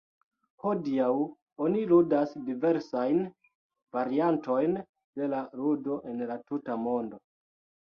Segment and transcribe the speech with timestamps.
[0.61, 1.09] Hodiaŭ
[1.65, 3.21] oni ludas diversajn
[3.99, 4.75] variantojn
[5.21, 7.25] de la ludo en la tuta mondo.